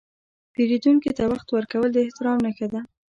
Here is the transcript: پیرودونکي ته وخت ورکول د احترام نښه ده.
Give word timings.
پیرودونکي 0.53 1.11
ته 1.17 1.23
وخت 1.31 1.47
ورکول 1.51 1.89
د 1.93 1.97
احترام 2.05 2.37
نښه 2.45 2.67
ده. 2.73 2.81